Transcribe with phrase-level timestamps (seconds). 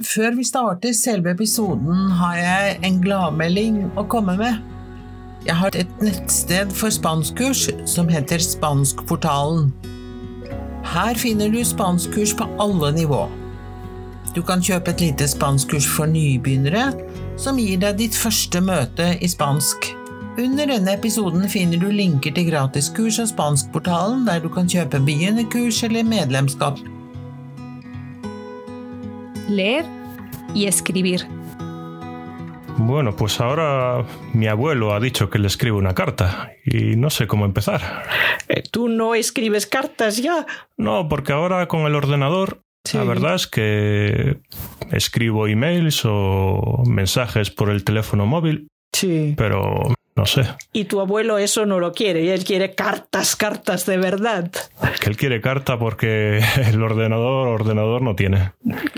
[0.00, 4.62] Før vi starter selve episoden, har jeg en gladmelding å komme med.
[5.44, 9.66] Jeg har et nettsted for spanskkurs som heter Spanskportalen.
[10.88, 13.26] Her finner du spanskkurs på alle nivå.
[14.32, 16.86] Du kan kjøpe et lite spanskkurs for nybegynnere,
[17.36, 19.90] som gir deg ditt første møte i spansk.
[20.40, 25.82] Under denne episoden finner du linker til gratiskurs av Spanskportalen, der du kan kjøpe begynnerkurs
[25.84, 26.80] eller medlemskap.
[29.50, 29.84] Leer
[30.54, 31.26] y escribir.
[32.78, 37.26] Bueno, pues ahora mi abuelo ha dicho que le escribe una carta y no sé
[37.26, 38.04] cómo empezar.
[38.48, 40.46] Eh, ¿Tú no escribes cartas ya?
[40.78, 42.96] No, porque ahora con el ordenador Sí.
[42.96, 44.38] la verdad es que
[44.90, 49.34] escribo emails o mensajes por el teléfono móvil, Sí.
[49.36, 50.42] pero no sé,
[50.74, 54.50] Y tu abuelo eso no lo quiere, y él quiere cartas, cartas de verdad.
[55.00, 58.52] que él quiere carta porque el ordenador ordenador no tiene.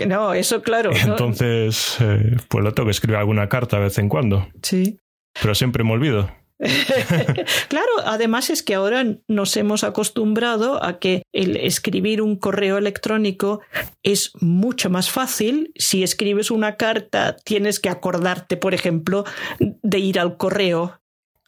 [0.05, 0.91] No, eso claro.
[0.91, 1.13] Y ¿no?
[1.13, 4.99] entonces, eh, pues le tengo que escribir alguna carta de vez en cuando, Sí.
[5.41, 6.29] pero siempre me olvido.
[7.67, 13.61] claro, además es que ahora nos hemos acostumbrado a que el escribir un correo electrónico
[14.01, 15.71] es mucho más fácil.
[15.75, 19.25] Si escribes una carta, tienes que acordarte, por ejemplo,
[19.59, 20.99] de ir al correo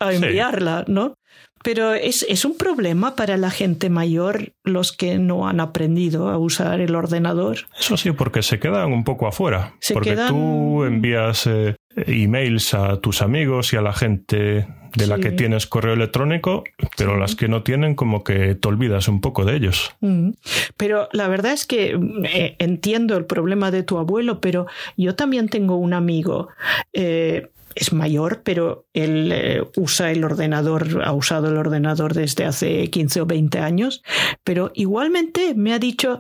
[0.08, 0.24] a Sí.
[0.24, 1.16] enviarla, ¿no?
[1.64, 6.38] Pero es, es un problema para la gente mayor, los que no han aprendido a
[6.38, 7.58] usar el ordenador.
[7.80, 9.74] Eso sí, porque se quedan un poco afuera.
[9.80, 15.08] Se porque quedan- tú envías eh, emails a tus amigos y a la gente de
[15.08, 15.24] la Sí.
[15.24, 16.64] que tienes correo electrónico,
[16.98, 17.20] pero Sí.
[17.20, 19.92] las que no tienen como que te olvidas un poco de ellos.
[20.02, 20.32] Mm.
[20.78, 21.98] Pero la verdad es que
[22.32, 26.50] eh, entiendo el problema de tu abuelo, pero yo también tengo un amigo.
[26.94, 32.90] eh, es mayor, pero él eh, usa el ordenador, ha usado el ordenador desde hace
[32.90, 34.02] 15 o 20 años,
[34.44, 36.20] pero igualmente me ha dicho,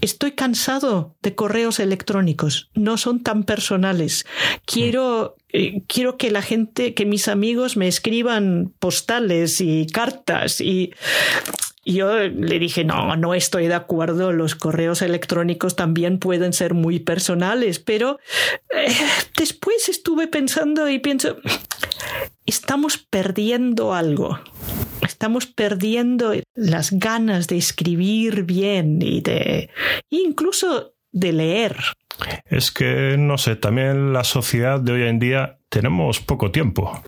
[0.00, 4.24] estoy cansado de correos electrónicos, no son tan personales.
[4.64, 10.70] Quiero, eh, quiero que la gente, que mis amigos me escriban postales y cartas y
[10.70, 10.92] y
[11.92, 16.98] yo le dije, no, no estoy de acuerdo, los correos electrónicos también pueden ser muy
[17.00, 18.18] personales, pero
[18.70, 18.92] eh,
[19.36, 21.36] después estuve pensando y pienso,
[22.46, 24.38] estamos perdiendo algo.
[25.02, 29.70] Estamos perdiendo las ganas de escribir bien y de
[30.10, 31.76] incluso de leer.
[32.44, 37.02] Es que, no sé, también la sociedad de hoy en día tenemos poco tiempo.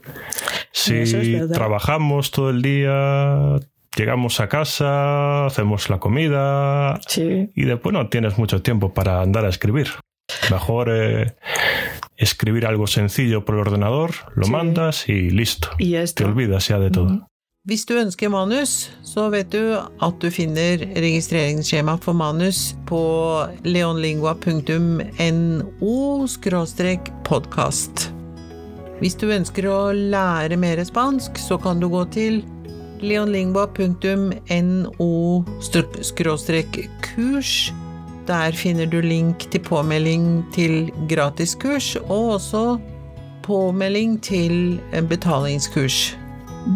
[0.72, 3.60] Si es trabajamos todo el día,
[3.97, 7.50] llegamos a casa, hacemos la comida Sí.
[7.54, 9.88] y después no tienes mucho tiempo para andar a escribir.
[10.50, 11.34] Mejor eh,
[12.16, 14.50] escribir algo sencillo por el ordenador, lo Sí.
[14.50, 15.69] mandas y listo.
[15.78, 17.26] Y Te olvidas ya de todo.
[17.64, 26.26] Hvis du ønsker manus, så vet du at du finner registreringsskjema for manus på leonlingua.no
[27.25, 28.10] podkast.
[29.00, 32.42] Hvis du ønsker å lære mer spansk, så kan du gå til
[33.02, 35.44] leonlingua.no
[37.02, 37.72] kurs.
[38.26, 42.78] Der finner du link til påmelding til gratiskurs, og også
[43.42, 46.16] påmelding til betalingskurs.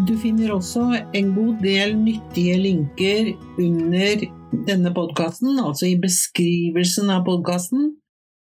[0.09, 4.27] Du finner også en god del nyttige linker under
[4.67, 7.93] denne podkasten, altså i beskrivelsen av podkasten.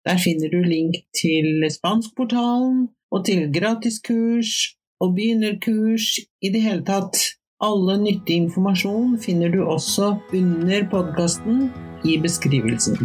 [0.07, 6.19] Der finner du link til Spanskportalen og til gratiskurs og begynnerkurs.
[6.43, 11.67] I det hele tatt, alle nyttig informasjon finner du også under podkasten
[12.07, 12.95] i beskrivelsen.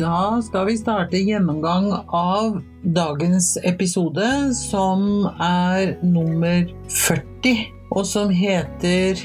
[0.00, 2.56] Da skal vi starte gjennomgang av
[2.96, 4.24] dagens episode,
[4.56, 7.60] som er nummer 40,
[7.92, 9.20] og som heter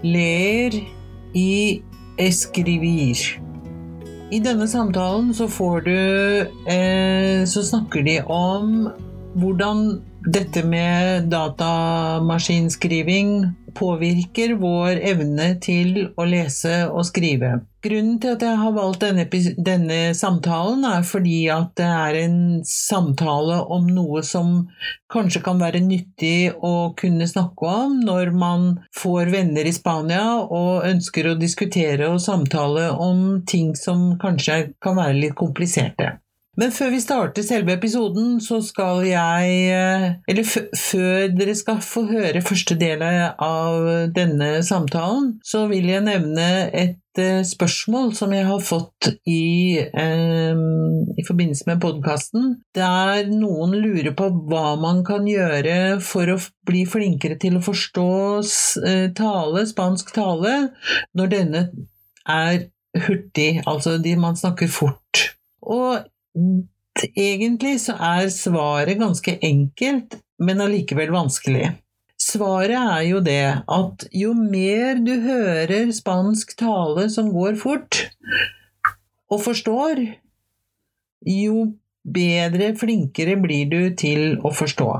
[0.00, 0.80] Ler
[1.36, 1.52] i
[2.20, 3.16] escribir.
[4.30, 5.96] I denne samtalen så får du
[6.70, 8.86] eh, Så snakker de om
[9.40, 9.80] hvordan
[10.26, 17.60] dette med datamaskinskriving påvirker vår evne til å lese og skrive.
[17.80, 19.24] Grunnen til at jeg har valgt denne,
[19.64, 22.38] denne samtalen, er fordi at det er en
[22.68, 24.66] samtale om noe som
[25.12, 28.66] kanskje kan være nyttig å kunne snakke om når man
[29.00, 35.00] får venner i Spania og ønsker å diskutere og samtale om ting som kanskje kan
[35.00, 36.18] være litt kompliserte.
[36.58, 42.02] Men før vi starter selve episoden, så skal jeg eh, Eller før dere skal få
[42.08, 43.86] høre første del av
[44.16, 50.64] denne samtalen, så vil jeg nevne et eh, spørsmål som jeg har fått i, eh,
[51.14, 56.82] i forbindelse med podkasten, der noen lurer på hva man kan gjøre for å bli
[56.82, 58.10] flinkere til å forstå
[58.90, 60.56] eh, tale, spansk tale,
[61.14, 61.66] når denne
[62.26, 62.64] er
[63.06, 65.28] hurtig, altså de man snakker fort.
[65.62, 66.00] Og
[67.16, 71.70] Egentlig så er svaret ganske enkelt, men allikevel vanskelig.
[72.20, 78.02] Svaret er jo det at jo mer du hører spansk tale som går fort,
[79.30, 80.02] og forstår,
[81.26, 81.70] jo
[82.04, 84.90] bedre, flinkere blir du til å forstå.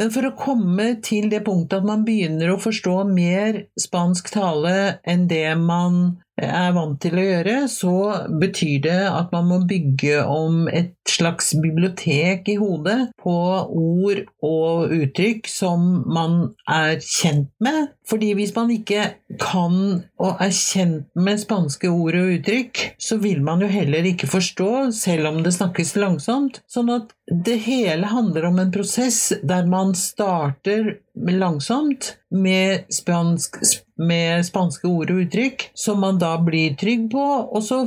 [0.00, 4.76] Men for å komme til det punktet at man begynner å forstå mer spansk tale
[5.04, 7.94] enn det man er vant til å gjøre, så
[8.40, 14.94] betyr det at man må bygge om et slags bibliotek i hodet på ord og
[14.94, 17.90] uttrykk som man er kjent med.
[18.10, 19.04] Fordi hvis man ikke
[19.40, 19.76] kan
[20.20, 24.90] og er kjent med spanske ord og uttrykk, så vil man jo heller ikke forstå,
[24.96, 26.62] selv om det snakkes langsomt.
[26.70, 33.60] Sånn at det hele handler om en prosess der man starter langsomt med, spansk,
[34.00, 37.82] med, spanske ord og uttrykk, som man da blir trygg på, og så,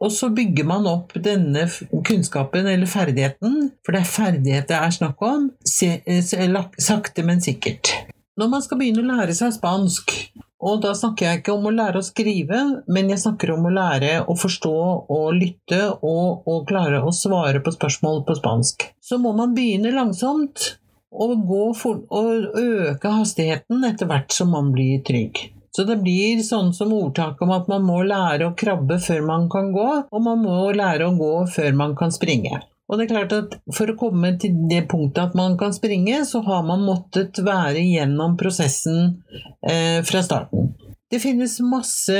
[0.00, 1.66] og så, bygger man opp denne
[2.06, 7.94] kunnskapen eller ferdigheten, for det er ferdighet det er snakk om, sakte, men sikkert.
[8.38, 10.14] Når man skal begynne å lære seg spansk,
[10.58, 12.60] og da snakker jeg ikke om å lære å skrive,
[12.90, 14.78] men jeg snakker om å lære å forstå
[15.14, 18.88] og lytte og, og klare å svare på spørsmål på spansk.
[18.98, 20.72] Så må man begynne langsomt,
[21.08, 21.46] og,
[21.78, 25.46] for, og øke hastigheten etter hvert som man blir trygg.
[25.78, 29.44] Så det blir sånn som ordtaket om at man må lære å krabbe før man
[29.52, 32.58] kan gå, og man må lære å gå før man kan springe.
[32.88, 36.24] Og det er klart at For å komme til det punktet at man kan springe,
[36.26, 39.20] så har man måttet være gjennom prosessen
[39.62, 40.72] eh, fra starten.
[41.08, 42.18] Det finnes masse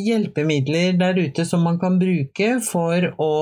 [0.00, 3.34] hjelpemidler der ute som man kan bruke for å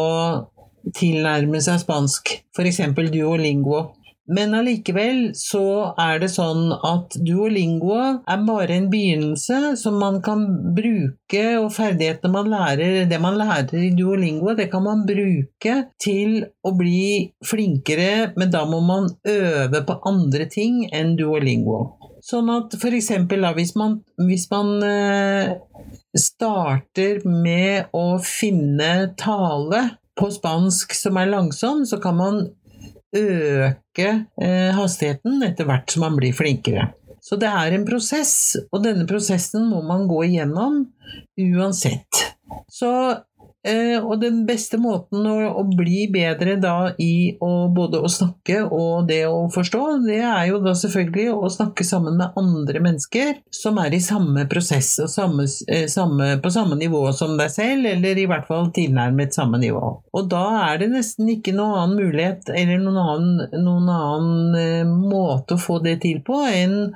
[0.96, 2.82] tilnærme seg spansk, f.eks.
[3.14, 3.92] duolingo.
[4.30, 10.44] Men allikevel så er det sånn at duolingo er bare en begynnelse som man kan
[10.76, 16.44] bruke, og ferdighetene man lærer, det man lærer i duolingo, det kan man bruke til
[16.62, 21.82] å bli flinkere, men da må man øve på andre ting enn duolingo.
[22.22, 23.72] Sånn at eksempel hvis
[24.28, 25.56] hvis man eh,
[26.14, 29.86] starter med å finne tale
[30.20, 32.42] på spansk som er langsom, så kan man
[33.16, 34.08] øke
[34.40, 36.90] eh, hastigheten etter hvert som man blir flinkere.
[37.20, 40.86] Så det er en prosess, og denne prosessen må man gå igjennom
[41.36, 42.22] uansett.
[42.70, 42.90] Så
[44.00, 49.26] og den beste måten å, bli bedre da i å, både å snakke og det
[49.28, 53.92] å forstå, det er jo da selvfølgelig å snakke sammen med andre mennesker som er
[53.94, 58.26] i samme prosess og samme, eh, samme, på samme nivå som deg selv, eller i
[58.30, 59.92] hvert fall tilnærmet samme nivå.
[60.16, 64.88] Og da er det nesten ikke noen annen mulighet eller noen annen, noen annen eh,
[64.88, 66.94] måte å få det til på enn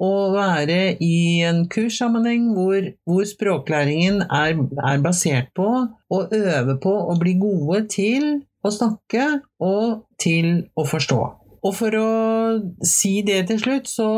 [0.00, 5.68] å være i en kurssammenheng hvor, hvor språklæringen er, er basert på
[6.12, 8.28] og øve på å bli gode til
[8.66, 9.26] å snakke
[9.62, 11.20] og til å forstå.
[11.66, 12.10] Og for å
[12.86, 14.10] si det til slutt, så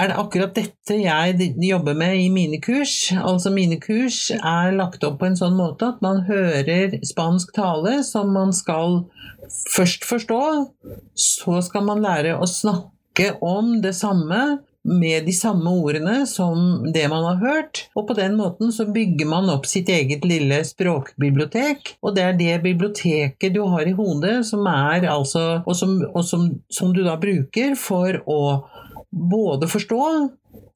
[0.00, 3.10] er det akkurat dette jeg jobber med i mine kurs.
[3.16, 7.98] Altså mine kurs er lagt opp på en sånn måte at man hører spansk tale
[8.06, 9.02] som man skal
[9.74, 10.42] først forstå,
[11.12, 17.04] så skal man lære å snakke om det samme med de samme ordene som det
[17.10, 21.96] man har hørt, og på den måten så bygger man opp sitt eget lille språkbibliotek,
[22.02, 26.24] og det er det biblioteket du har i hodet som er altså Og, som, og
[26.24, 28.40] som, som du da bruker for å
[29.10, 30.02] både forstå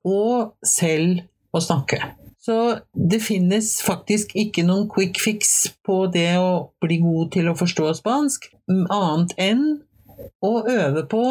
[0.09, 2.01] og selv å snakke.
[2.41, 2.57] Så
[2.95, 7.93] det finnes faktisk ikke noen quick fix på det å bli god til å forstå
[7.99, 9.65] spansk, annet enn
[10.45, 11.25] å øve på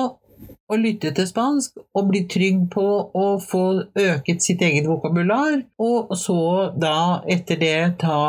[0.70, 2.86] å lytte til spansk og bli trygg på
[3.18, 3.64] å få
[3.98, 6.42] øket sitt eget vokabular, og så
[6.78, 8.20] da etter det ta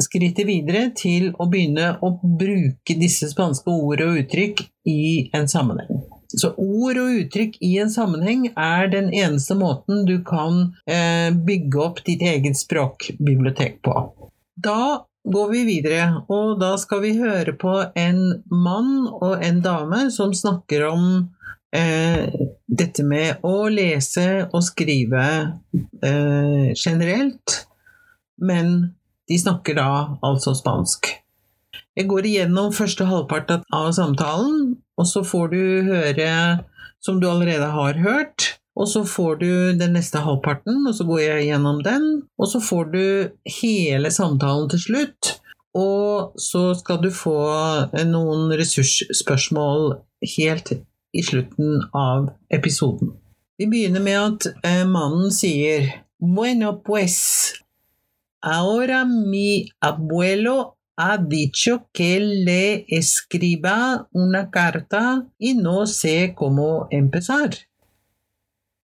[0.00, 5.02] skrittet videre til å begynne å bruke disse spanske ord og uttrykk i
[5.36, 6.00] en sammenheng.
[6.30, 11.80] Så ord og uttrykk i en sammenheng er den eneste måten du kan eh, bygge
[11.82, 13.96] opp ditt eget språkbibliotek på.
[14.54, 20.06] Da går vi videre, og da skal vi høre på en mann og en dame
[20.14, 21.04] som snakker om
[21.76, 22.30] eh,
[22.66, 25.24] dette med å lese og skrive
[26.02, 27.56] eh, generelt,
[28.40, 28.94] men
[29.30, 29.90] de snakker da
[30.26, 31.12] altså spansk.
[31.98, 36.32] Jeg går igjennom første halvpart av samtalen, og så får du høre
[37.02, 38.56] som du allerede har hørt.
[38.78, 42.04] Og så får du den neste halvparten, og så går jeg gjennom den.
[42.40, 43.04] Og så får du
[43.60, 45.32] hele samtalen til slutt.
[45.76, 47.36] Og så skal du få
[48.08, 49.98] noen ressursspørsmål
[50.36, 50.72] helt
[51.12, 53.14] i slutten av episoden.
[53.58, 57.54] Vi begynner med at eh, mannen sier Bueno pues,
[58.40, 67.69] ahora mi abuelo ha dicho que le escriba una carta y no sé cómo empezar.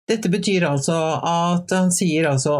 [0.09, 2.57] Dette betyr altså at han sier altså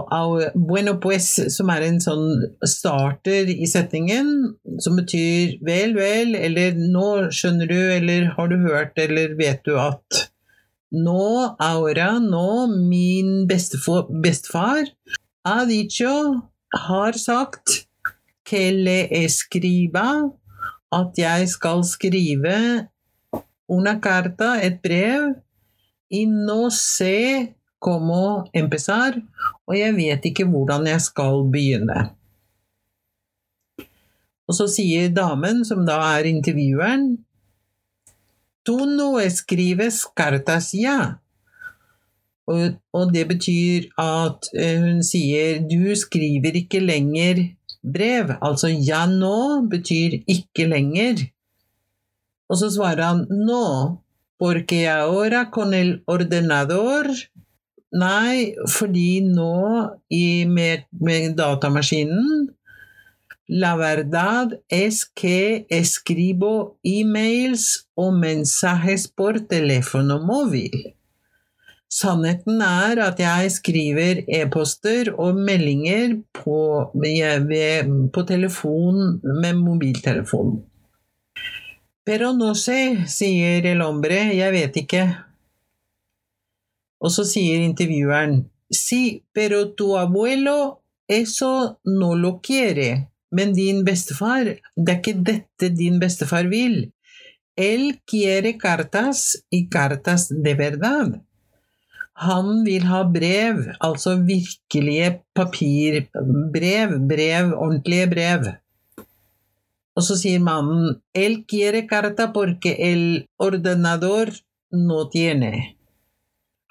[0.55, 4.29] bueno pues, som er en sånn starter i setningen,
[4.79, 9.75] som betyr vel, vel, eller nå skjønner du, eller har du hørt, eller vet du
[9.79, 10.29] at
[10.93, 14.83] Nå, aura, nå, min bestefar,
[15.43, 15.55] ha
[16.85, 17.87] har sagt
[18.45, 20.29] que le escriba,
[20.93, 22.57] at jeg skal skrive
[23.67, 25.33] una carta, et brev,
[26.13, 29.17] y no sé cómo empezar,
[29.65, 32.03] og jeg vet ikke hvordan jeg skal begynne.
[34.45, 37.15] Og så sier damen, som da er intervjueren,
[38.63, 41.17] «Tu no escribes cartas ya.
[42.47, 47.41] Og, og, det betyr at eh, hun sier du skriver ikke lenger
[47.83, 48.35] brev.
[48.39, 51.25] Altså ja nå betyr ikke lenger.
[52.51, 53.65] Og så svarer han nå
[54.43, 57.07] porque ahora con el ordenador
[57.93, 59.59] Nei, fordi nå
[60.11, 62.49] i, med, med datamaskinen
[63.47, 70.75] La verdad es que escribo emails og mensajes por teléfono móvil.
[71.87, 76.59] Sannheten er at jeg skriver e-poster og meldinger på,
[78.13, 80.63] på telefon med mobiltelefon.
[82.03, 85.03] Pero no sé, sier el hombre, jeg vet ikke.
[87.03, 93.09] Og så sier intervjueren, sí, pero tu abuelo eso no lo quiere.
[93.31, 94.45] Men din bestefar,
[94.75, 96.91] det er ikke dette din bestefar vil.
[97.55, 101.21] El quiere cartas y cartas de verdad.
[102.13, 108.51] Han vil ha brev, altså virkelige papirbrev, brev, ordentlige brev.
[109.99, 114.33] Så sier mannen «El quiere carta porque el ordenador
[114.71, 115.77] no tiene».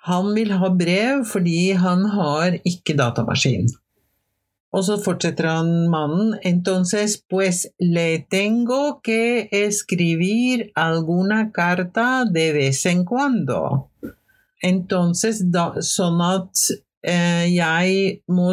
[0.04, 3.68] Han vil ha brev fordi han har ikke datamaskin.
[4.72, 12.84] Og så fortsetter han mannen «Entonces pues le tengo que escribir alguna carta de vez
[12.86, 13.88] en cuando».
[14.62, 16.20] Entonces, da, sånn
[17.02, 18.52] jeg må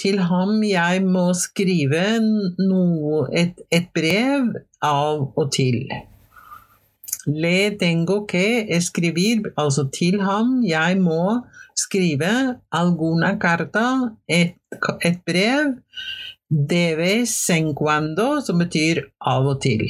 [0.00, 2.04] til ham jeg må skrive
[2.58, 4.52] noe, et, et, brev
[4.82, 5.86] av og til.
[7.26, 11.42] Le tengo que escribir, altså til ham jeg må
[11.76, 13.86] skrive alguna carta,
[14.28, 14.58] et,
[15.04, 15.76] et brev,
[16.50, 19.88] de vez en cuando, som betyr av og til.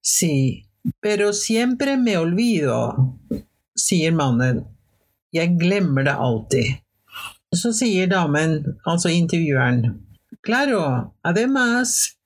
[0.00, 0.64] Si,
[1.02, 2.80] pero siempre me olvido,
[3.76, 4.62] sier mannen.
[5.32, 6.80] Jeg glemmer det alltid.
[7.54, 9.98] Så sier damen, altså intervjueren,
[10.42, 12.16] claro, además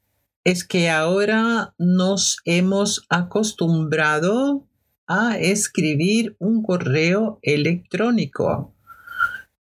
[0.45, 4.67] es que ahora nos hemos acostumbrado
[5.07, 8.75] a escribir un correo electrónico.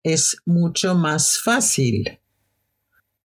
[0.04, 2.18] Es mucho más fácil.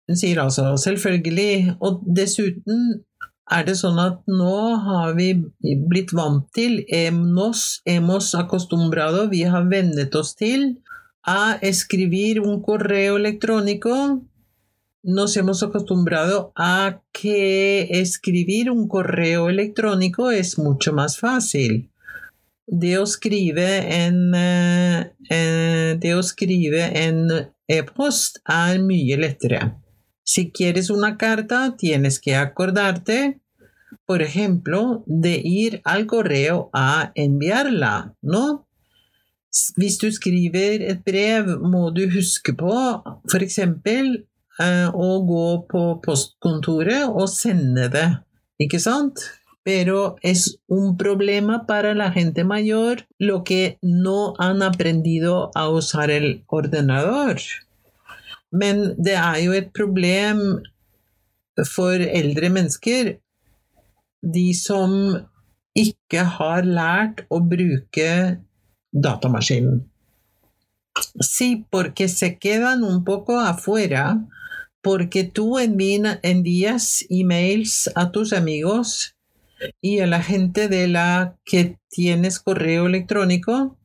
[0.09, 3.03] Hun sier altså selvfølgelig, og dessuten
[3.51, 5.31] er det sånn at nå har vi
[5.63, 6.81] blitt vant til
[7.15, 10.75] nos hemos acostumbrado, vi har vennet oss til
[11.27, 14.23] a escribir un correo electrónico.
[15.03, 21.91] Nos hemos acostumbrado a que escribir un correo electrónico es mucho más fácil.
[22.67, 27.29] Dios escribe en, eh, eh, det escribe en
[27.69, 29.86] e-post er mye lettere.
[30.29, 33.41] Si quieres una carta, tienes que acordarte,
[34.07, 38.67] por ejemplo, de ir al correo a enviarla, ¿no?
[39.77, 42.75] Hvis du skriver et brev, må du huske på
[43.31, 43.59] f.eks.
[43.63, 48.09] Eh, å gå på postkontoret sende det,
[48.59, 49.23] ikke sant?
[49.63, 56.11] Pero es un problema para la gente mayor lo que no han aprendido a usar
[56.11, 57.39] el ordenador.
[58.53, 60.43] Men det er jo et problem
[61.73, 63.17] for eldre mennesker,
[64.23, 64.93] de som
[65.77, 68.11] ikke har lært å bruke
[68.93, 69.83] datamaskinen.
[71.21, 74.17] Sí, porque se quedan un poco afuera
[74.83, 79.16] porque tú envías emails a tus amigos
[79.81, 83.77] y a la gente de la que tienes correo electrónico.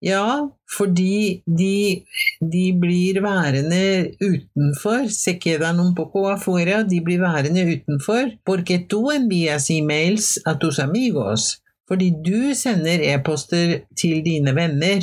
[0.00, 2.04] Ja, fordi de,
[2.40, 9.10] de blir værende utenfor, se quedan un poco afuera, de blir værende utenfor, porque tú
[9.10, 15.02] envías emails a tus amigos, fordi du sender e-poster til dine venner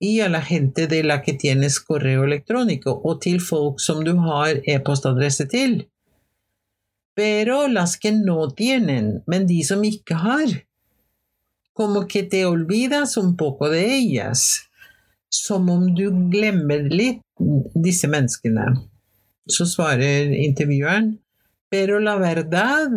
[0.00, 4.16] y a la gente de la que tienes correo electrónico o til folk som du
[4.16, 5.84] har e-postadresse til.
[7.20, 10.54] Pero las que no tienen, men de som ikke har,
[11.76, 14.62] como que te olvidas un poco de ellas,
[15.28, 17.20] som om du glemmer litt
[17.76, 18.64] disse menneskene.
[19.44, 21.18] Så svarer intervjueren,
[21.68, 22.88] pero la verdad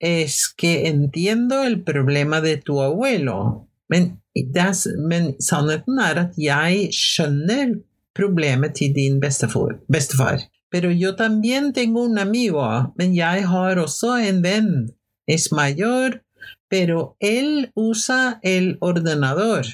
[0.00, 4.22] es que entiendo el problema de tu abuelo, men
[4.56, 7.76] das, men sannheten er at jeg skjønner
[8.16, 9.76] problemet til din bestefar.
[9.92, 10.48] bestefar.
[10.76, 14.94] Pero yo también tengo un amigo, jeg har også en venn.
[15.26, 16.22] Es mayor,
[16.68, 19.64] pero él usa el ordenador.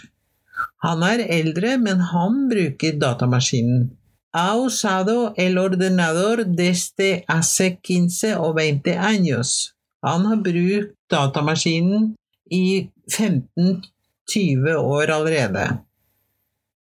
[0.79, 3.99] Han er eldre, men han bruker datamaskinen.
[4.33, 9.75] Ha usado el ordenador desde hace 15 o 20 años.
[10.03, 12.15] Han har brukt datamaskinen
[12.49, 13.83] i 15
[14.29, 15.81] 20 år allerede.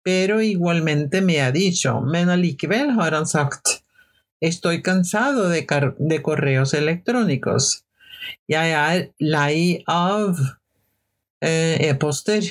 [0.02, 3.80] Pero igualmente me ha dicho, men allikevel har han sagt,
[4.40, 5.66] estoy cansado de,
[5.98, 7.84] de correos electrónicos.
[8.48, 10.38] Jeg er lei av
[11.40, 12.42] e-poster.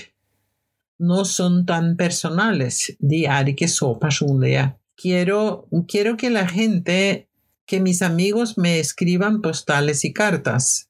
[1.00, 4.76] No son tan personales, er.
[5.02, 7.30] Quiero, quiero que la gente,
[7.66, 10.90] que mis amigos me escriban postales y cartas.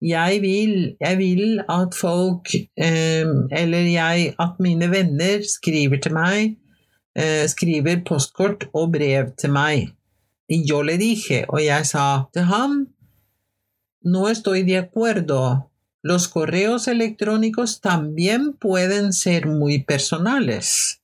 [0.00, 6.56] Jeg vil, jeg vil at folk, eh, eller at mine venner skriver til meg,
[7.18, 9.97] eh, skriver postkort og brev til meg.
[10.48, 12.86] Yo le dije, og jeg sa til ham,
[14.04, 15.70] no estoy de acuerdo.
[16.02, 20.98] Los correos electrónicos también pueden ser muy personales.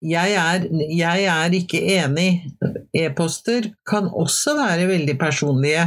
[0.00, 2.44] Jeg er, jeg er ikke enig.
[2.94, 5.86] E-poster kan også være veldig personlige.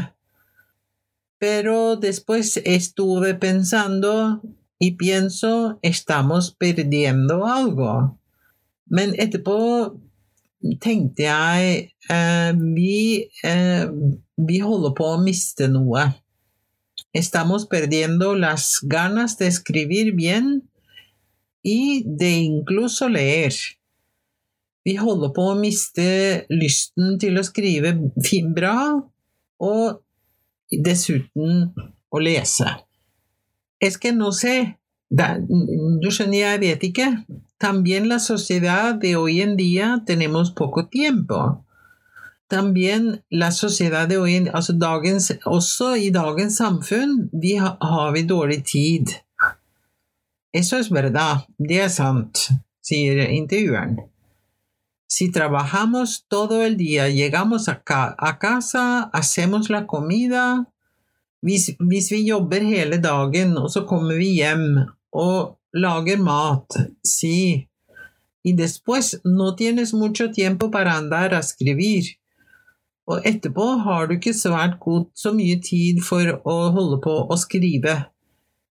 [1.40, 4.42] Pero después estuve pensando
[4.80, 8.18] y pienso, estamos perdiendo algo.
[8.90, 9.58] Men etterpå
[10.82, 11.74] tenkte jeg
[12.10, 13.86] eh, vi, eh,
[14.38, 16.08] vi holder på å miste noe.
[17.13, 20.70] Estamos perdiendo las ganas de escribir bien
[21.63, 23.54] y de incluso leer.
[24.86, 27.91] Vi holder på å miste lysten til å skrive
[28.56, 28.78] bra,
[29.60, 30.00] og
[30.72, 31.74] dessuten
[32.10, 32.70] å lese.
[33.82, 34.78] Es que no sé,
[35.10, 37.10] du skjønner, jeg vet ikke.
[37.58, 41.65] También la sociedad de hoy en día tenemos poco tiempo.
[42.48, 48.12] También la sociedad de hoy en altså dagens, Også i dagens samfunn vi ha, har
[48.12, 49.08] vi dårlig tid.
[50.54, 52.50] Eso es verdad, det er sant,
[52.82, 53.28] sier.
[55.08, 60.65] Si trabajamos todo el día, llegamos a casa, hacemos la comida
[61.41, 64.80] hvis, hvis, vi jobber hele dagen, og så kommer vi hjem
[65.12, 67.68] og lager mat, si
[68.44, 72.16] y después no tienes mucho tiempo para andar a escribir.
[73.08, 77.36] Og etterpå har du ikke svært god så mye tid for å holde på å
[77.40, 77.96] skrive.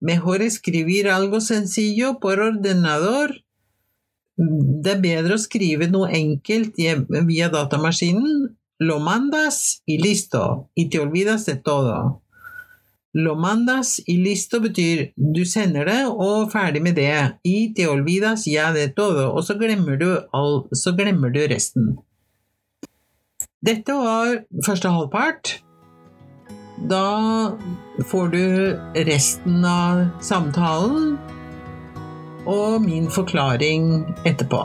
[0.05, 3.33] Mejor escribir algo sencillo por ordenador
[4.39, 6.77] det er bedre å skrive noe enkelt
[7.27, 8.55] via datamaskinen.
[8.79, 12.23] Lo mandas y listo, y te olvidas de todo.
[13.19, 17.15] Lo mandas y listo betyr du sender det og ferdig med det.
[17.43, 21.97] I te olvidas ya de todo, og så glemmer du, all, så glemmer du resten.
[23.65, 25.57] Dette var første halvpart.
[26.87, 27.57] Da
[28.07, 28.45] får du
[29.09, 31.17] resten av samtalen
[32.47, 34.63] og min forklaring etterpå.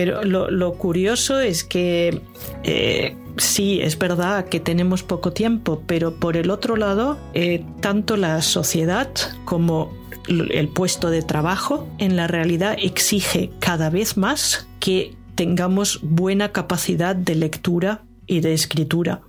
[0.00, 2.22] Pero lo, lo, curioso es que
[2.64, 8.16] eh, sí, es verdad que tenemos poco tiempo, pero por el otro lado, eh, tanto
[8.16, 9.10] la sociedad
[9.44, 9.92] como
[10.26, 17.14] el puesto de trabajo en la realidad exige cada vez más que tengamos buena capacidad
[17.14, 19.20] de lectura y de escritura,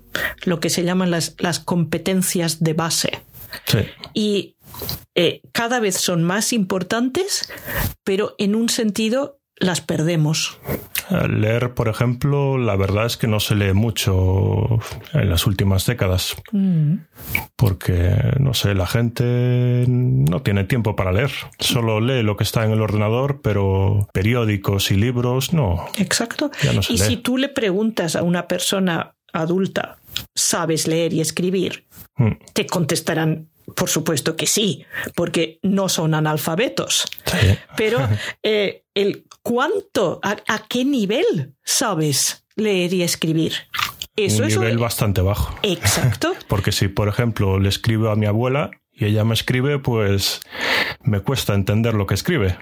[0.46, 3.24] lo que se llaman las, las competencias de base.
[3.66, 3.80] Sí.
[4.14, 4.56] Y
[5.16, 7.52] eh, cada vez son más importantes,
[8.06, 10.60] pero en un sentido las perdemos.
[11.30, 14.80] Leer, por ejemplo, la verdad es que no se lee mucho
[15.14, 16.36] en las últimas décadas.
[16.52, 16.96] Mm.
[17.56, 21.32] Porque, no sé, la gente no tiene tiempo para leer.
[21.60, 25.86] Solo lee lo que está en el ordenador, pero periódicos y libros no.
[25.98, 26.50] Exacto.
[26.74, 26.98] No y lee.
[26.98, 30.00] si tú le preguntas a una persona adulta,
[30.34, 31.86] ¿sabes leer y escribir?
[32.16, 32.32] Mm.
[32.54, 37.06] Te contestarán, por supuesto que sí, porque no son analfabetos.
[37.26, 37.58] Sí.
[37.76, 38.00] Pero
[38.44, 43.54] eh, el cuánto, a, a qué nivel sabes leer y escribir.
[44.16, 45.56] Eso Un es nivel bastante bajo.
[45.64, 46.34] Exacto.
[46.48, 50.42] Porque si, por ejemplo, le escribo a mi abuela y ella me escribe, pues
[51.04, 52.56] me cuesta entender lo que escribe.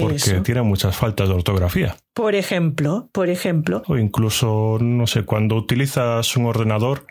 [0.00, 0.42] Porque Eso.
[0.42, 1.96] tiene muchas faltas de ortografía.
[2.12, 7.06] Por ejemplo, por ejemplo, O incluso, no sé, cuando utilizas un ordenador,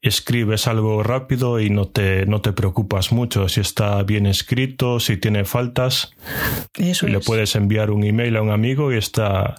[0.00, 5.16] escribes algo rápido y no te, no te preocupas mucho si está bien escrito, si
[5.16, 6.12] tiene faltas.
[6.74, 7.26] eso le es.
[7.26, 9.56] puedes enviar un email a un amigo y está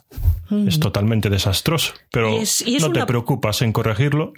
[0.67, 1.93] es totalmente desastroso.
[2.12, 2.29] Pero.
[2.39, 4.33] Es- y es no te preocupas en corregirlo.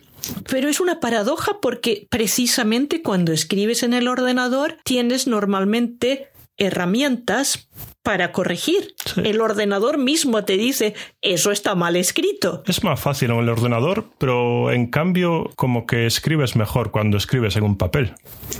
[0.50, 7.70] Pero es una paradoja porque precisamente cuando escribes en el ordenador tienes normalmente herramientas
[8.02, 8.94] para corregir.
[9.04, 9.22] Sí.
[9.26, 12.62] El ordenador mismo te dice, eso está mal escrito.
[12.68, 17.56] Es más fácil en el ordenador, pero en cambio como que escribes mejor cuando escribes
[17.56, 18.14] en un papel.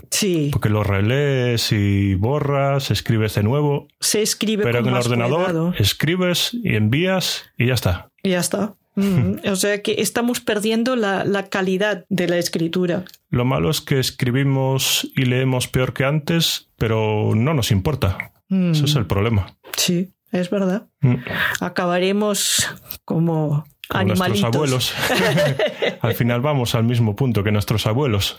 [0.10, 3.88] Sí, Porque lo relees y borras, escribes de nuevo.
[4.00, 5.74] se escribe Pero con en el ordenador cuidado.
[5.78, 8.10] escribes y envías y ya está.
[8.24, 8.74] Y Ya está.
[8.96, 13.04] Mm, o sea que estamos perdiendo la, la calidad de la escritura.
[13.30, 18.32] Lo malo es que escribimos y leemos peor que antes, pero no nos importa.
[18.50, 19.56] Mm, Ese es el problema.
[19.76, 20.88] Sí, es verdad.
[21.02, 21.16] Mm.
[21.60, 22.68] Acabaremos
[23.04, 24.42] como, Como animalitos.
[24.42, 24.94] nuestros abuelos.
[26.02, 28.38] Al final vamos al mismo punto que nuestros abuelos.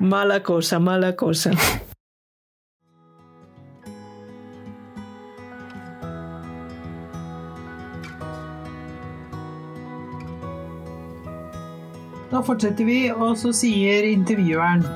[0.00, 1.50] Mala cosa, mala cosa.
[12.36, 14.86] Da fortsätter vi och så säger intervjuaren.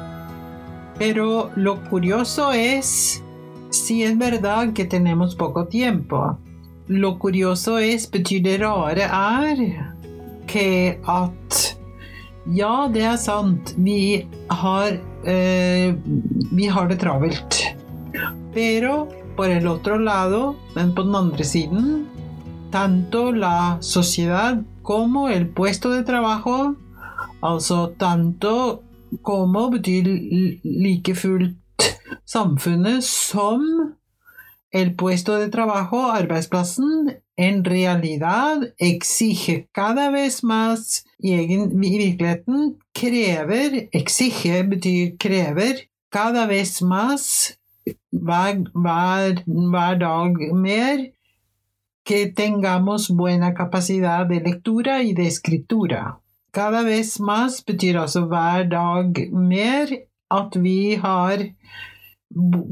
[0.98, 3.22] Pero lo curioso es,
[3.70, 6.37] si es verdad que tenemos poco tiempo.
[6.87, 9.92] Lo curioso es, betyr det rare er
[10.46, 11.76] que at
[12.46, 13.74] Ja, det er sant.
[13.76, 14.92] Vi har,
[15.24, 15.94] eh,
[16.53, 16.70] vi.
[18.55, 21.03] Pero por el otro lado, men på
[22.70, 26.76] tanto la sociedad como el puesto de trabajo
[27.42, 28.83] Altså tanto
[29.22, 30.05] como betyr
[30.64, 31.57] like fullt
[32.24, 33.96] samfunnet som
[34.72, 42.76] el puesto de trabajo, arbeidsplassen, en realidad exige cada vez más i, egen, i virkeligheten
[42.92, 47.59] krever Exige betyr krever cada vez más
[48.12, 51.14] hver, hver, hver dag mer
[52.05, 56.20] que tengamos buena capacidad de lectura y de escritura.
[56.53, 59.87] Cada vez más betyr altså hver dag mer
[60.31, 61.45] at vi har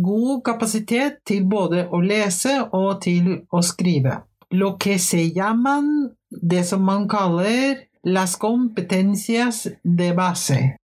[0.02, 4.22] god kapasitet til både å lese og til å skrive.
[4.50, 10.76] Lo que se llaman det som man kaller las competencias de base.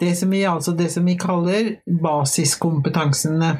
[0.00, 3.56] Det som vi, altså det som vi kaller basiskompetansene.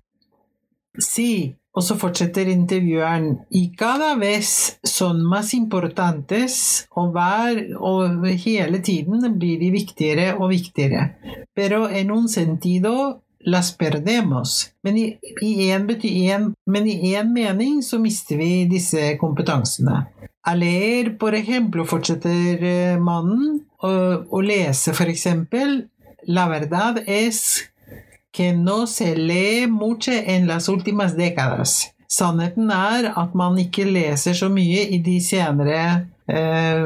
[0.99, 3.37] Sí, og så fortsetter intervjueren.
[3.55, 10.51] I cada vez son más importantes, og, hver, og hele tiden blir de viktigere og
[10.51, 11.12] viktigere.
[11.55, 14.73] Pero en un sentido las perdemos.
[14.83, 15.19] Men i,
[15.71, 20.07] én en, men mening så mister vi disse kompetansene.
[20.43, 25.85] A leer, por ejemplo, fortsetter eh, mannen, å lese for eksempel.
[26.27, 27.69] La verdad es
[28.38, 31.92] que no se lee mucho en las últimas décadas.
[32.07, 35.03] Sannheten er at man ikke leser så mye i
[36.29, 36.85] eh.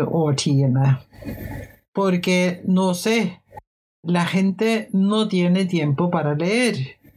[1.92, 3.42] Porque no sé,
[4.02, 6.76] la gente no tiene tiempo para leer.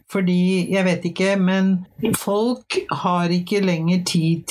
[0.09, 4.43] Fordi, jeg men folk har ikke lenger tid.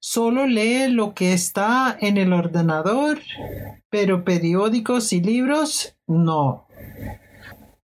[0.00, 3.18] Solo lee lo que está en el ordenador,
[3.90, 6.68] pero periódicos y libros no.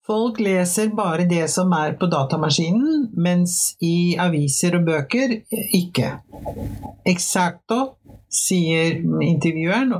[0.03, 5.37] Folk leser bare det som er på datamaskinen, mens i aviser og bøker
[5.77, 6.09] ikke.
[7.07, 7.77] Exacto,
[8.27, 9.93] sier intervjueren.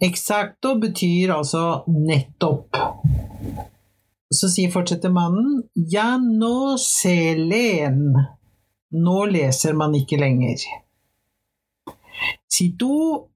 [0.00, 2.78] Exacto betyr altså nettopp.
[4.32, 5.58] Så sier fortsetter mannen
[5.92, 8.14] Ja, no se len.
[8.96, 10.64] Nå leser man ikke lenger.
[12.48, 12.94] Si tu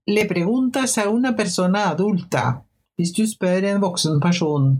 [0.08, 2.62] le preguntas a una persona adulta,
[2.96, 4.72] hvis du spør en voksen person,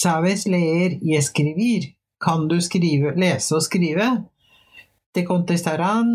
[0.00, 4.24] sabes leer y escribir, kan du skrive, lese og skrive?
[5.14, 6.08] te contestarán,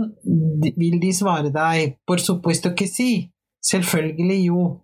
[0.76, 3.32] vil de svare deg, por supuesto que sí,
[3.64, 4.82] selvfølgelig jo,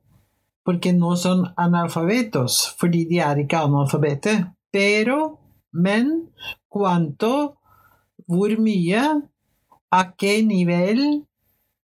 [0.64, 4.36] porque no son analfabetos, fordi de er ikke analfabete,
[4.72, 5.38] pero,
[5.74, 6.30] men,
[6.72, 7.60] cuanto,
[8.28, 9.04] hvor mye,
[9.92, 11.26] a qué nivel,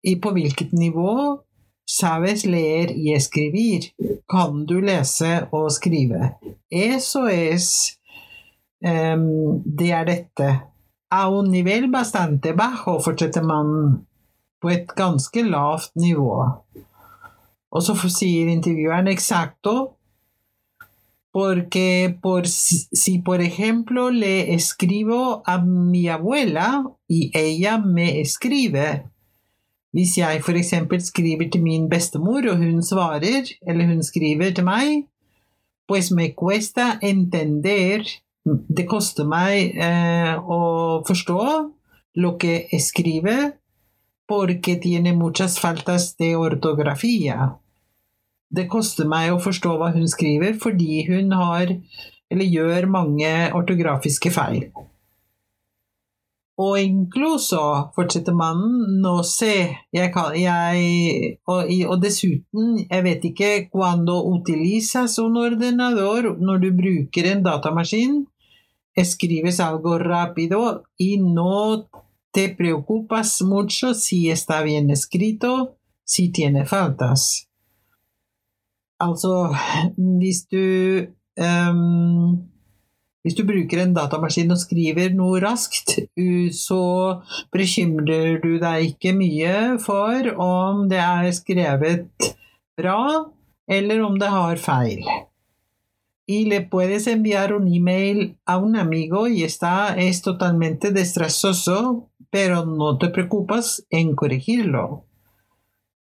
[0.04, 1.40] i på hvilket nivå,
[1.88, 3.94] sabes leer y escribir,
[4.28, 6.38] kan du lese og.
[6.70, 7.98] Eso es,
[8.84, 10.60] um, det er.
[11.10, 14.06] A un nivel bastante bajo, fortsetter mannen,
[14.62, 16.44] på et ganske lavt nivå.
[17.72, 19.94] Og så sier intervjueren exacto,
[21.32, 29.06] porque por, si por ejemplo le escribo a mi abuela y ella me escribe,
[29.98, 30.74] Hvis jeg f.eks.
[31.10, 35.08] skriver til min bestemor, og hun svarer, eller hun skriver til meg,
[35.88, 38.04] pues me cuesta entender
[38.48, 40.60] Det koster meg eh, å
[41.04, 41.42] forstå
[42.24, 43.34] lo que escribe
[44.28, 47.58] porque tiene muchas faltas de ortografía.
[48.50, 51.74] Det koster meg å forstå hva hun skriver fordi hun har,
[52.32, 54.70] eller gjør, mange ortografiske feil.
[56.58, 57.60] Og incluso,
[57.94, 65.20] fortsetter mannen, no sé, jeg kan, jeg, og, og, dessuten, jeg vet ikke cuando utilizas
[65.22, 68.24] un ordenador, når du bruker en datamaskin,
[68.98, 71.88] escribes algo rápido y no
[72.32, 77.48] te preocupas mucho si está bien escrito, si tiene faltas.
[79.00, 79.54] Altså,
[79.96, 81.06] hvis du
[81.38, 82.50] um,
[83.28, 85.98] Hvis du bruker en datamaskin og skriver noe raskt,
[86.56, 86.84] så
[87.52, 92.30] bekymrer du deg ikke mye for om det er skrevet
[92.80, 93.28] bra,
[93.68, 95.04] eller om det har feil.
[96.24, 102.64] Y le puedes enviar un email a un amigo y está, es totalmente desastroso, pero
[102.64, 105.04] no te preocupas en corregirlo.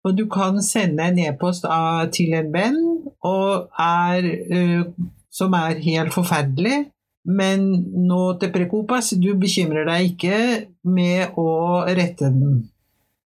[0.07, 1.67] Og du kan sende en e-post
[2.15, 2.85] til en venn
[3.27, 6.85] er, uh, som er helt forferdelig,
[7.27, 7.67] men
[8.07, 10.39] no te preocupas, du bekymrer deg ikke
[10.87, 12.63] med å rette den.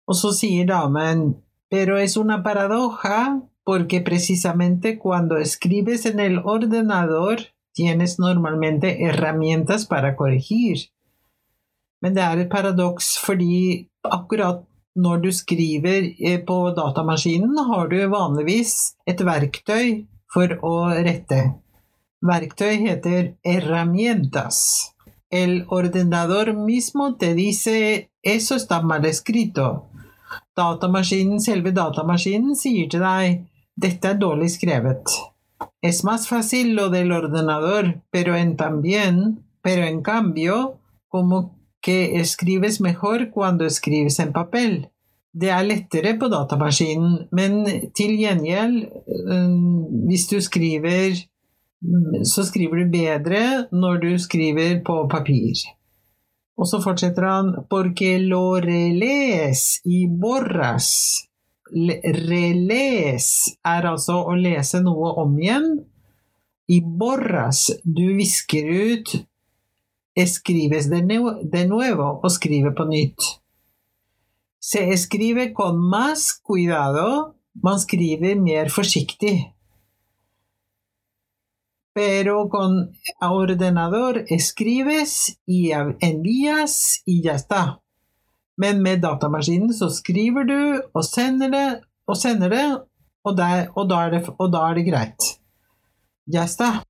[0.09, 1.35] Og så sier damen,
[1.69, 10.15] pero es una paradoja porque precisamente cuando escribes en el ordenador tienes normalmente herramientas para
[10.15, 10.89] corregir.
[12.01, 14.63] Men det er et paradoks fordi akkurat
[14.95, 21.43] når du skriver eh, på datamaskinen, har du vanligvis et verktøy for å rette.
[22.21, 24.93] Verktøy heter herramientas.
[25.29, 29.86] El ordenador mismo te dice eso está mal escrito.
[30.55, 33.45] Datamaskinen, selve datamaskinen sier til deg
[33.79, 35.15] dette er dårlig skrevet.
[35.82, 42.82] Es más fácil lo del ordenador, pero en también, pero en cambio, como que escribes
[42.82, 44.89] mejor cuando escribes en papel.
[45.32, 47.63] Det er lettere på datamaskinen, men
[47.95, 49.51] til gjengjeld, eh,
[50.10, 51.15] hvis du skriver
[52.23, 55.61] så skriver du bedre når du skriver på papir.
[56.59, 61.25] Og så fortsetter han Porque lo relés y borras.
[61.69, 63.25] «Reles»
[63.63, 65.67] er altså å lese noe om igjen.
[66.67, 69.11] I borras du visker ut
[70.17, 73.21] escrives de, de nuevo og skriver på nytt.
[74.59, 77.35] Se escribe con más cuidado.
[77.63, 79.37] Man skriver mer forsiktig
[81.99, 87.81] pero con ordenador escribes y envías y ya está.
[88.55, 92.67] Men med datamaskinen så skriver du og sender det og sender det,
[93.23, 95.27] og, der, og, da, er det, og da er det greit.
[96.25, 96.83] Ya está.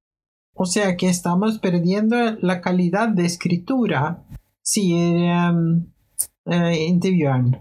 [0.55, 4.23] O sea que estamos perdiendo la calidad de escritura,
[4.61, 5.87] sier um,
[6.45, 7.55] uh, intervjueren.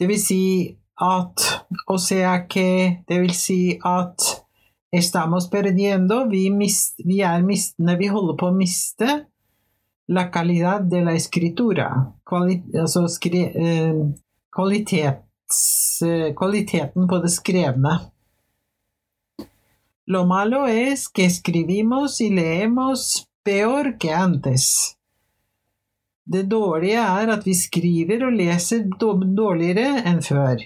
[0.00, 4.37] Det vil si at O sea que Det vil si at
[4.90, 9.08] Estamos perdiendo, vi, mist, vi er mistende, vi holder på å miste
[10.08, 11.90] la calidad de la escritura.
[12.24, 13.98] Kvali, altså skri, eh,
[14.50, 15.58] kvalitets,
[16.02, 17.98] eh, kvaliteten på det skrevne.
[20.06, 24.94] Lo malo es que escribimos y leemos peor que antes.
[26.24, 30.64] Det dårlige er at vi skriver og leser dårligere enn før.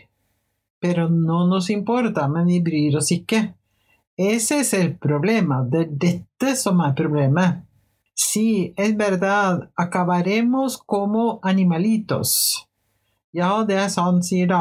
[0.79, 3.43] Pero no nos importa, men vi bryr oss ikke.
[4.17, 7.63] Ese es el problema, det er dette som er problemet.
[8.15, 12.67] Sí, es verdad, acabaremos como animalitos.
[13.33, 14.53] Ja, det er sant, sier.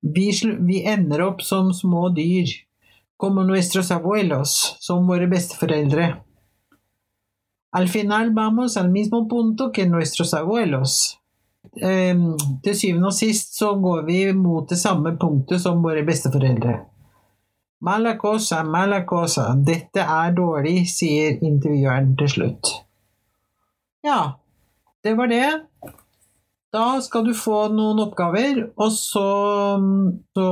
[0.00, 2.48] Vi, vi ender som små dyr.
[3.16, 6.22] Como nuestros abuelos, som våre besteforeldre.
[7.72, 11.18] Al final vamos al mismo punto que nuestros abuelos.
[11.82, 16.78] Um, til syvende og sist så går vi mot det samme punktet som våre besteforeldre.
[17.80, 22.72] Mala cosa, mala cosa, dette er dårlig, sier intervjueren til slutt.
[24.06, 24.20] Ja,
[25.04, 25.48] det var det.
[26.72, 29.26] Da skal du få noen oppgaver, og så,
[30.36, 30.46] så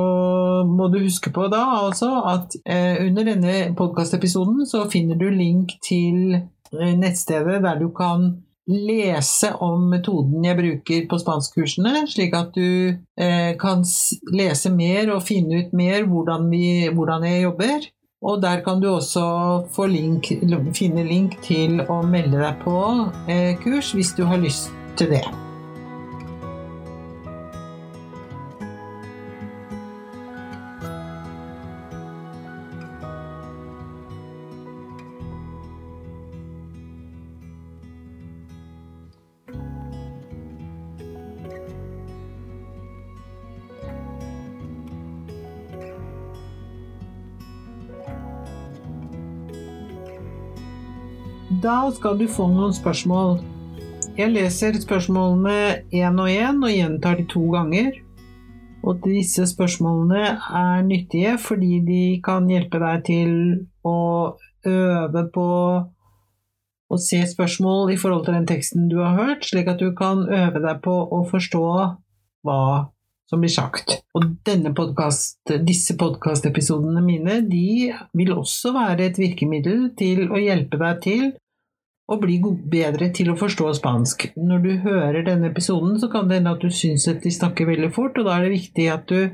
[0.69, 5.75] må du huske på da altså at eh, under denne podkastepisoden så finner du link
[5.85, 8.31] til eh, nettstedet der du kan
[8.71, 13.85] lese om metoden jeg bruker på spanskkursene, slik at du eh, kan
[14.33, 17.89] lese mer og finne ut mer hvordan, vi, hvordan jeg jobber.
[18.25, 20.33] Og der kan du også link,
[20.73, 22.79] finne link til å melde deg på
[23.29, 25.44] eh, kurs hvis du har lyst til det.
[51.65, 53.39] Da skal du få noen spørsmål.
[54.19, 57.95] Jeg leser spørsmålene én og én og gjentar de to ganger.
[58.85, 63.31] Og disse spørsmålene er nyttige fordi de kan hjelpe deg til
[63.81, 63.95] å
[64.69, 65.47] øve på
[66.93, 70.21] å se spørsmål i forhold til den teksten du har hørt, slik at du kan
[70.29, 71.63] øve deg på å forstå
[72.45, 72.59] hva
[73.25, 74.03] som blir sagt.
[74.13, 74.37] Og
[74.77, 81.25] podcast, disse podkastepisodene mine de vil også være et virkemiddel til å hjelpe deg til
[82.09, 82.37] og bli
[82.71, 84.27] bedre til å forstå spansk.
[84.37, 87.69] Når du hører denne episoden, så kan det hende at du syns at de snakker
[87.71, 89.33] veldig fort, og da er det viktig at du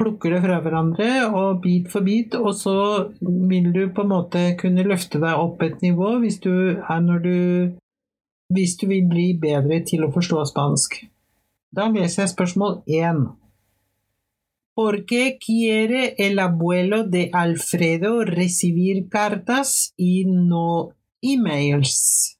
[0.00, 2.74] plukker det fra hverandre og bit for bit, og så
[3.20, 6.50] vil du på en måte kunne løfte deg opp et nivå hvis du
[7.22, 7.36] du
[8.50, 11.04] hvis du vil bli bedre til å forstå spansk.
[11.70, 13.28] Da leser jeg spørsmål én.
[14.74, 22.38] ¿Por qué quiere el abuelo de Alfredo recibir cartas y no Emails.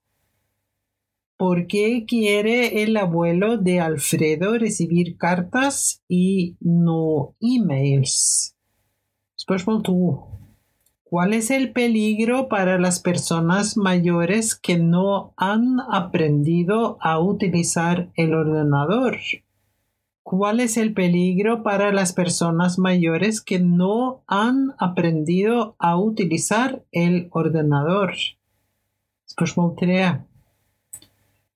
[1.36, 8.56] ¿Por qué quiere el abuelo de Alfredo recibir cartas y no emails?
[9.38, 10.18] Spørsmål 2.
[11.04, 18.32] ¿Cuál es el peligro para las personas mayores que no han aprendido a utilizar el
[18.32, 19.18] ordenador?
[20.22, 27.28] ¿Cuál es el peligro para las personas mayores que no han aprendido a utilizar el
[27.32, 28.14] ordenador?
[29.30, 29.76] Spørsmål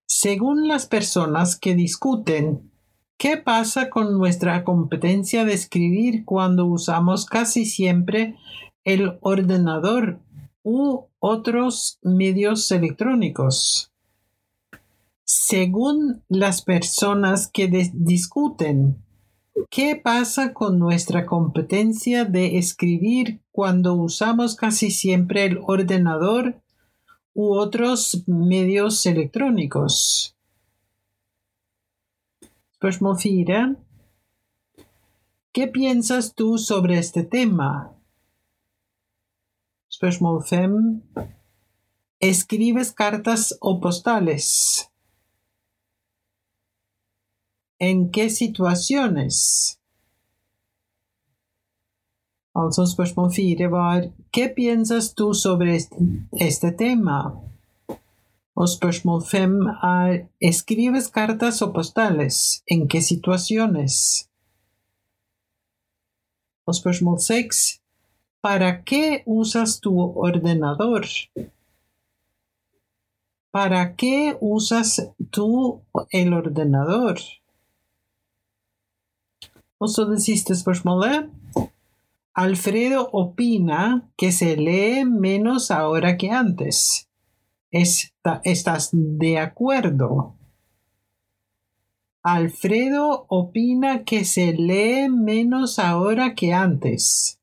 [0.06, 2.70] Según las personas que discuten,
[3.18, 8.37] ¿qué pasa con nuestra competencia de escribir cuando usamos casi siempre
[8.84, 10.20] el ordenador
[10.62, 13.90] u otros medios electrónicos?
[15.24, 19.02] Según las personas que discuten,
[19.68, 26.62] ¿qué pasa con nuestra competencia de escribir cuando usamos casi siempre el ordenador
[27.35, 30.35] u otros medios electrónicos.
[32.77, 33.77] Spørsmål 4.
[35.53, 37.94] ¿Qué piensas tú sobre este tema?
[39.90, 41.29] Spørsmål 5.
[42.20, 44.90] ¿Escribes cartas o postales?
[47.79, 49.81] ¿En qué situaciones?
[52.55, 54.01] Altså spørsmål fire var
[54.33, 55.77] ¿Qué piensas tú sobre
[56.40, 57.31] este tema?
[58.55, 62.62] Og spørsmål fem er ¿Escribes cartas o postales?
[62.67, 64.29] ¿En qué situaciones?
[66.73, 67.19] Spørsmål
[68.43, 71.05] ¿Para qué usas tu ordenador?
[73.53, 75.81] ¿Para qué usas tú
[76.12, 77.19] el ordenador?
[79.81, 81.31] Og så det siste spørsmålet.
[82.37, 87.09] Alfredo opina que se lee menos ahora que antes.
[87.70, 90.35] ¿Estás de acuerdo?
[92.25, 97.38] Alfredo opina que se lee menos ahora que antes.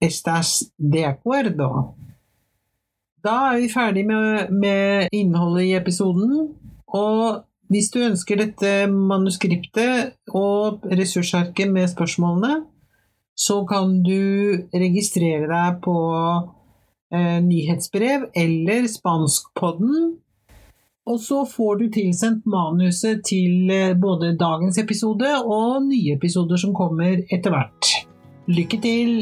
[0.00, 1.94] ¿Estás de acuerdo?
[3.22, 6.54] Da er vi ferdig med, med innholdet i episoden.
[6.86, 12.66] Og hvis du ønsker dette manuskriptet og ressursarket med spørsmålene,
[13.36, 15.96] så kan du registrere deg på
[17.12, 20.14] eh, nyhetsbrev eller Spanskpodden.
[21.06, 26.74] Og så får du tilsendt manuset til eh, både dagens episode og nye episoder som
[26.74, 27.92] kommer etter hvert.
[28.50, 29.18] Lykke til!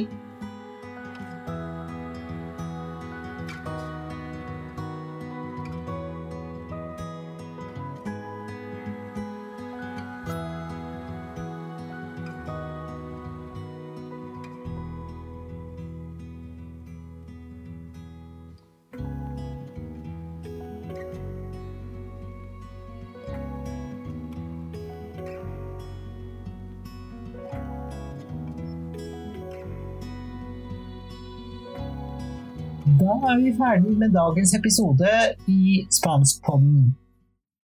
[33.00, 35.10] Da er vi ferdig med dagens episode
[35.50, 36.92] i Spanskpodden.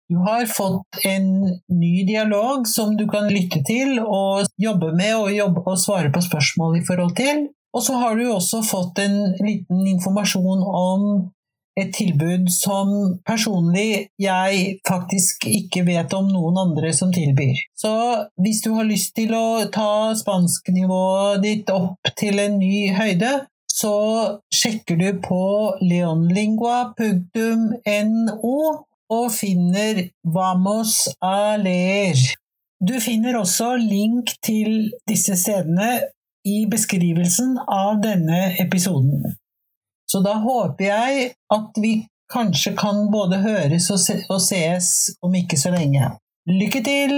[0.10, 1.28] Du har fått en
[1.82, 6.24] ny dialog som du kan lytte til og jobbe med og, jobbe og svare på
[6.26, 7.44] spørsmål i forhold til.
[7.78, 11.06] Og så har du også fått en liten informasjon om
[11.80, 12.90] et tilbud som
[13.28, 17.62] personlig jeg faktisk ikke vet om noen andre som tilbyr.
[17.78, 17.94] Så
[18.42, 23.36] hvis du har lyst til å ta spansknivået ditt opp til en ny høyde,
[23.80, 23.96] så
[24.54, 25.44] sjekker du på
[25.82, 28.60] leonlingua.no
[29.10, 30.04] og finner
[30.36, 32.18] Vamos a leer.
[32.80, 36.00] Du finner også link til disse stedene
[36.48, 39.36] i beskrivelsen av denne episoden.
[40.12, 41.94] Så da håper jeg at vi
[42.34, 46.14] kanskje kan både høres og, ses om ikke så lenge.
[46.50, 47.16] Lykke til!